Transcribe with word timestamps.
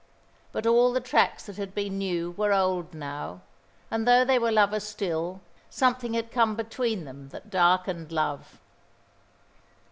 But 0.51 0.65
all 0.65 0.91
the 0.91 0.99
tracks 0.99 1.45
that 1.45 1.57
had 1.57 1.75
been 1.75 1.99
new 1.99 2.31
were 2.31 2.51
old 2.51 2.95
now; 2.95 3.41
and 3.91 4.07
though 4.07 4.25
they 4.25 4.39
were 4.39 4.51
lovers 4.51 4.83
still, 4.83 5.41
something 5.69 6.15
had 6.15 6.31
come 6.31 6.55
between 6.55 7.05
them 7.05 7.29
that 7.29 7.51
darkened 7.51 8.11
love. 8.11 8.59